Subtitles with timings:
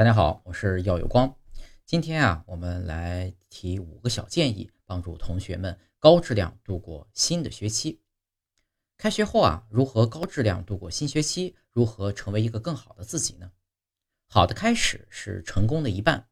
[0.00, 1.36] 大家好，我是耀有光。
[1.84, 8.00] 今天啊，我们来提五个小建议，帮助同学们高质量度过新的学期。
[8.96, 11.54] 开学后啊，如何高质量度过新学期？
[11.70, 13.52] 如何成为一个更好的自己呢？
[14.26, 16.30] 好的开始是成功的一半。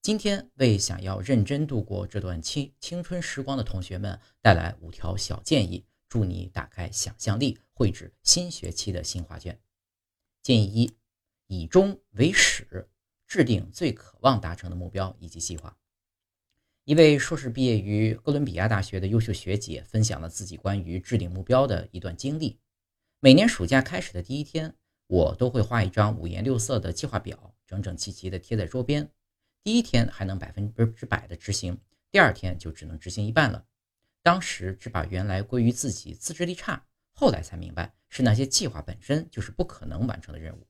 [0.00, 9.60] 今天为想要认真度过这段青青春时光的同学们带来五条小建议，助你打开想象力，绘制新学期的新画卷。
[10.40, 10.96] 建议一：
[11.48, 12.88] 以终为始。
[13.28, 15.76] 制定最渴望达成的目标以及计划。
[16.84, 22.58] 一位硕士毕业于哥伦比亚大学的优秀学姐分享了自己关于制定目标的一段经历。
[23.20, 24.74] 每年暑假开始的第一天，
[25.06, 29.10] 我都会画一张五颜六色的计划表，整整齐齐地贴在桌边。
[29.62, 31.78] 第一天还能百分之百的执行，
[32.10, 33.66] 第二天就只能执行一半了。
[34.22, 40.66] 当时只把原来归于自己自制力差，后来才明白是那些计划本身就是不可能完成的任务。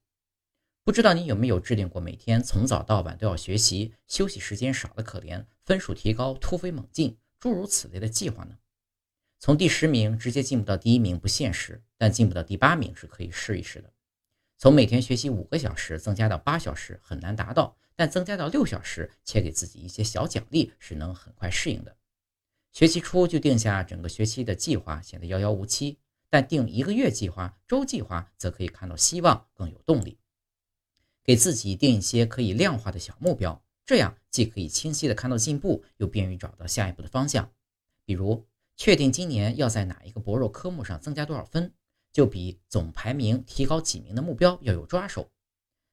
[0.88, 8.56] 不知道你有没有制定过每天从早到晚都要学习，休息时间少得可怜，分数提高突飞猛进，诸如此类的计划呢？
[9.38, 13.92] 从第十名直接进步到第一名不现实，但进步到第八名是可以试一试的。
[14.56, 21.98] 从每天学习五个小时增加到八小时很难达到，但增加到六小时且给自己一些小奖励是能很快适应的。
[22.72, 25.98] 学期初就定下整个学期的计划显得遥遥无期，
[26.30, 30.18] 但定一个月计划、周计划则可以看到希望，更有动力。
[31.28, 37.52] 给自己定一些可以量化的小目标，这样既可以清晰的看到进步，又便于找到下一步的方向。
[38.06, 38.46] 比如，
[38.78, 41.70] 确定今年要在哪一个薄弱科目上增加多少分，
[42.14, 45.30] 就比总排名提高几名的目标要有抓手。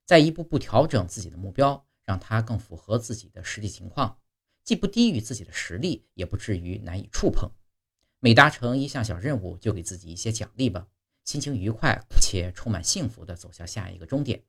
[0.06, 4.18] 再一步步调整自己的目标，让它更符合自己的实际情况，
[4.64, 7.52] 既不低于自己的实力，也不至于难以触碰。
[8.22, 10.88] 每达成一项小任务，就给自己一些奖励吧，
[11.26, 14.42] 心情愉快且充满幸福地走向下一个终点。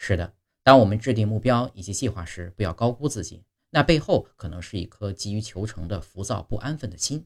[0.00, 0.32] 是的，
[0.62, 7.18] 当我们制定目标以及计划时，不要高估自己，那背后可能是一颗急于求成的浮躁不安分的心；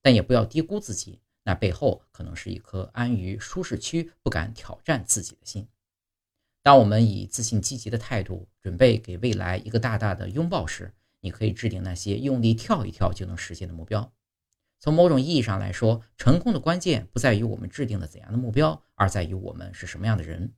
[0.00, 5.68] 但也不要低估自己，那背后可能是一颗安于舒适区、不敢挑战自己的心。
[6.62, 14.12] 当我们以自信积极的态度准备给未来一个大大的拥抱时，你可以制定那些用力跳一跳就能实现的目标。
[14.78, 20.54] 从某种意义上来说，成功的关键不在于我们制定了怎样的目标，而在于我们是什么样的人。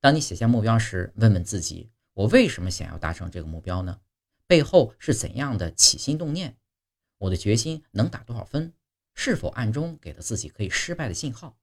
[0.00, 4.00] 当你写下目标时，问问自己：我为什么想要达成这个目标呢？
[4.46, 6.56] 背后是怎样的起心动念？
[7.18, 8.72] 我的决心能打多少分？
[9.14, 11.58] 是否暗中给了自己可以失败的信号？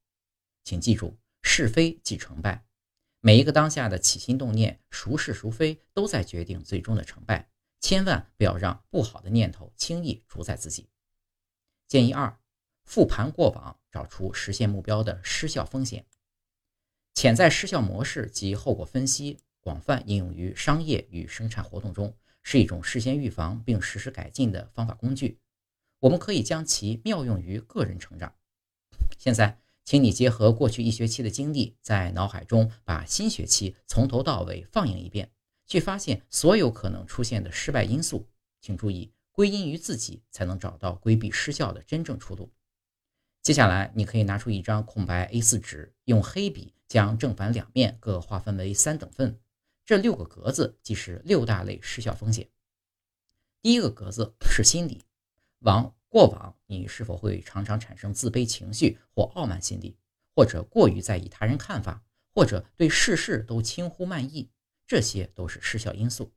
[0.66, 2.66] 请记住，是非即成败。
[3.22, 7.50] 每一个当下的起心动念，孰是孰非，都在决定最终的成败。
[7.80, 10.90] 千万不要让不好的念头轻易主宰自己。
[11.88, 12.38] 建议二：
[12.84, 16.06] 复盘过往，找出实现目标的失效风险。
[17.16, 25.40] 潜在失效模式及后果分析广泛应用于商业与生产活动中，是一种事先预防并实施改进的方法工具。
[26.02, 28.36] 我们可以将其妙用于个人成长。
[29.18, 35.32] 现在，请你结合过去一学期的经历，在脑海中把新学期从头到尾放映一遍，
[35.66, 38.28] 去发现所有可能出现的失败因素。
[38.60, 42.52] 请注意，归因于自己，才能找到规避失效的真正出路。
[43.46, 49.40] 接下来，你可以拿出一张空白 A4 纸，用黑笔将正反两面各划分为三等份。
[49.86, 52.50] 这六个格子即是六大类失效风险。
[53.62, 55.04] 第一个格子是心理，
[55.60, 59.96] 往过往你是否会常常产生自卑情绪或傲慢心理，
[60.36, 62.04] 或者过于在意他人看法，
[62.34, 64.50] 或者对事事都轻忽慢意，
[64.88, 66.34] 这些都是失效因素。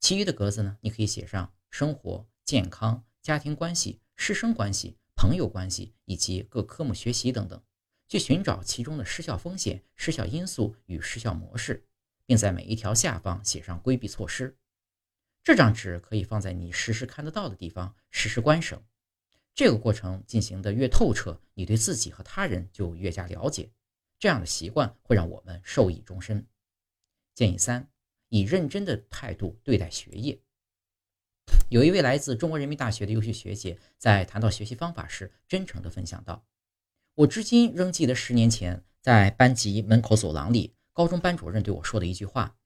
[0.00, 4.96] 其余的格子呢，你可以写上生活、健康、家庭关系、师生关系。
[5.16, 7.62] 朋友关系以及各科目学习等等，
[8.08, 11.86] 去寻找其中的失效风险、失效因素与失效模式，
[12.26, 14.56] 并在每一条下方写上规避措施。
[15.42, 18.82] 这张纸可以放在你时时看得到的地方，实时观省。
[19.54, 23.70] 这个过程进行的越透彻，你对自己和他人就越加了解。
[24.18, 26.46] 这样的习惯会让我们受益终身。
[27.34, 27.88] 建议三：
[28.30, 30.40] 以认真的态度对待学业。
[31.70, 36.44] 有一位来自中国人民大学的优秀学姐，在谈到学习方法时，真诚地分享道
[37.16, 42.56] ：“我至今仍记得十年前在班级门口走廊里，高中班主任对我说的一句话：‘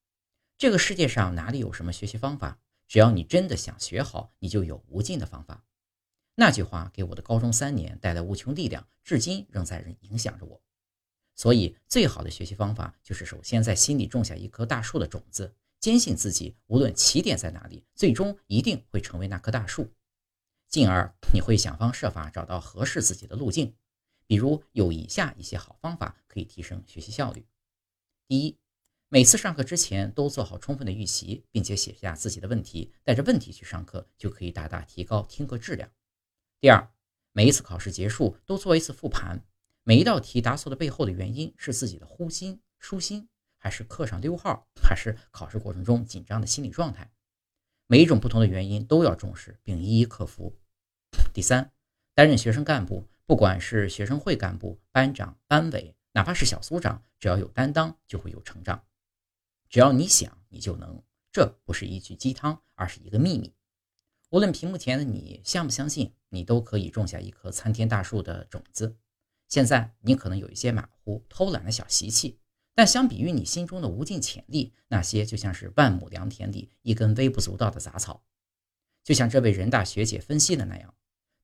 [0.58, 2.58] 这个世界上哪里有什么学习方法？
[2.88, 5.64] 只要你真的想学好，你就有无尽的方法。’
[6.34, 10.60] 那句话给我的高中三年带来无穷力量，至今仍在影响着我。
[11.34, 19.92] 所以，最好的学习方法就是首先在心里种下一棵大树的种子。”坚信自己，无论起点在哪里，最终一定会成为那棵大树。
[20.68, 23.74] 进而，你会想方设法找到合适自己的路径。
[24.26, 27.46] 比如，有以下一些好方法可以提升学习效率：
[28.26, 28.58] 第一，
[29.08, 35.90] 每次上课之前都做好充分的预习，并且写下自己的问题，带着问题去上课，就可以大大提高听课质量。
[36.60, 36.92] 第二，
[37.32, 39.42] 每一次考试结束都做一次复盘，
[39.84, 47.10] 每一道题答错的背后的原因是自己的忽心、疏心，还是课上溜号，还是考试过程中紧张的心理状态？
[47.86, 50.56] 每一种不同的原因都要重视，并一一克服。
[51.32, 51.72] 第三，
[52.14, 58.84] 担任学生干部，不管是学生会干部、班长、班委，哪怕是小组长，只要有担当，就会有成长。
[59.68, 61.02] 只要你想，你就能。
[61.30, 63.54] 这不是一句鸡汤，而是一个秘密。
[64.30, 68.96] 无论屏幕前的你相不相信，你都可以种下一棵参天大树的种子。
[69.46, 72.38] 现在你可能有一些马虎、偷懒的小习气，
[72.78, 78.24] 但相比于你心中的无尽潜力，那些就像是万亩良田里一根微不足道的杂草。
[79.02, 80.94] 就像这位人大学姐分析的那样，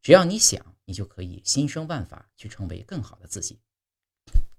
[0.01, 3.59] 只要你想，你就可以心生万法，去成为更好的自己。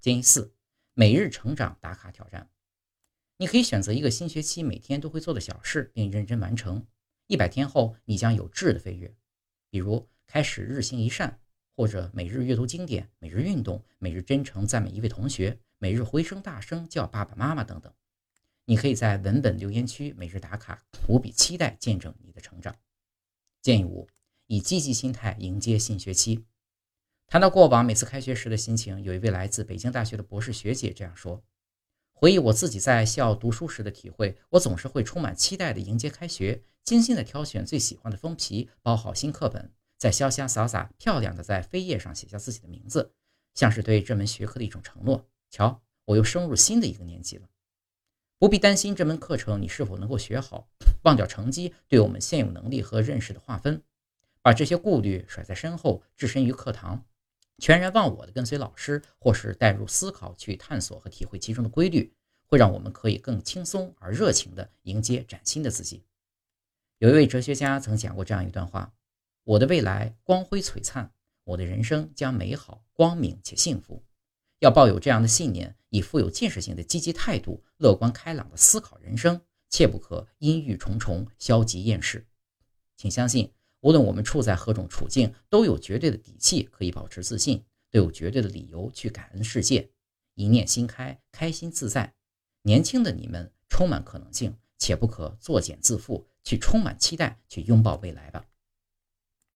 [0.02, 0.52] 建议四：
[0.92, 2.50] 每日成长打卡挑战。
[3.38, 6.86] 你可以选择一个新学期每天都会做的小事，并认真完成。
[7.26, 9.16] 一百天后，你将有质的飞跃。
[9.70, 11.40] 比如开始日行一善，
[11.74, 17.92] 或者每日阅读经典、每日运动、每日真诚赞美一位同学、每日回声大声叫爸爸妈妈等等。
[18.64, 22.74] 你可以在文本留言区每日打卡，无比期待见证你的成长。
[23.60, 24.08] 建议五：
[24.46, 26.46] 以积极心态迎接新学期。
[27.26, 31.44] 谈到过往每次开学时的心情，有一位来自北京大学的博士学姐这样说。
[32.12, 43.12] 回忆我自己在校读书时的体会，我总是会充满期待地迎接开学，精心地挑选最喜欢的封皮，包好新课本，再潇潇洒洒、漂亮地在扉页上写下自己的名字，
[43.54, 45.28] 像是对这门学科的一种承诺。
[45.50, 47.48] 瞧，我又升入新的一个年级了，
[48.38, 50.68] 不必担心这门课程你是否能够学好，
[51.04, 53.82] 忘掉成绩对我们现有能力和认识的划分，
[54.42, 57.04] 把这些顾虑甩在身后，置身于课堂。
[57.58, 62.12] 全然忘我的跟随老师，或是带入思考去探索和体会其中的规律，
[62.44, 66.04] 会让我们可以更轻松而热情地迎接崭新的自己。
[66.98, 68.92] 有一位哲学家曾讲过这样一段话
[69.44, 71.12] ：“我的未来光辉璀璨，
[71.44, 74.02] 我的人生将美好、光明且幸福。”
[74.60, 82.26] 要抱有这样的信念，以富有建设性的积极态度、乐观开朗的思考人生，切不可阴郁重重、消极厌世。
[82.96, 83.52] 请相信。
[83.80, 87.62] 无论我们处在何种处境，都有绝对的底气可以保持自信，
[87.92, 89.90] 都有绝对的理由去感恩世界。
[90.34, 92.14] 一念心开，开心自在。
[92.62, 98.44] 年轻的你们充满可能性，且不可作茧自缚，去充满期待，去拥抱未来吧。